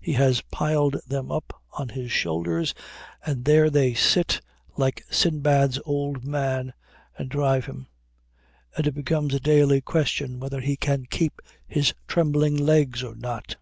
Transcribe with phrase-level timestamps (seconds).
[0.00, 2.72] He has piled them up on his shoulders,
[3.26, 4.40] and there they sit
[4.76, 6.72] like Sindbad's Old Man
[7.18, 7.88] and drive him;
[8.76, 13.56] and it becomes a daily question whether he can keep his trembling legs or not.